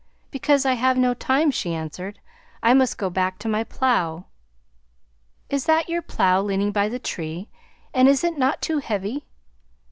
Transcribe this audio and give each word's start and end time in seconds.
"Because 0.31 0.65
I 0.65 0.73
have 0.73 0.97
no 0.97 1.13
time," 1.13 1.51
she 1.51 1.75
answered. 1.75 2.17
"I 2.63 2.73
must 2.73 2.97
go 2.97 3.07
back 3.11 3.37
to 3.37 3.47
my 3.47 3.63
plough." 3.63 4.25
"Is 5.47 5.65
that 5.65 5.89
your 5.89 6.01
plough 6.01 6.41
leaning 6.41 6.71
by 6.71 6.89
the 6.89 6.97
tree, 6.97 7.49
and 7.93 8.09
is 8.09 8.23
it 8.23 8.35
not 8.35 8.63
too 8.63 8.79
heavy?" 8.79 9.25